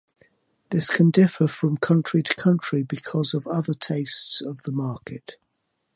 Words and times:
This 0.71 0.89
can 0.89 1.11
differ 1.11 1.47
from 1.47 1.77
country 1.77 2.23
to 2.23 2.33
country 2.33 2.81
because 2.81 3.35
of 3.35 3.45
other 3.45 3.75
tastes 3.75 4.41
of 4.41 4.63
the 4.63 4.71
markets. 4.71 5.35